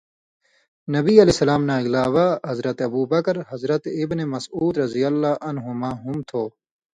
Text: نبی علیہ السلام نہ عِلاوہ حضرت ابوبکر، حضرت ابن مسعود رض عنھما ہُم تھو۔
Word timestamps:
نبی 0.95 1.13
علیہ 1.21 1.35
السلام 1.35 1.61
نہ 1.69 1.75
عِلاوہ 1.85 2.27
حضرت 2.49 2.77
ابوبکر، 2.87 3.35
حضرت 3.51 3.83
ابن 3.99 4.19
مسعود 4.33 4.73
رض 4.81 4.93
عنھما 5.49 5.91
ہُم 6.03 6.17
تھو۔ 6.29 6.43